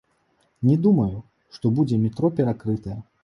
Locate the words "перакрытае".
2.39-2.99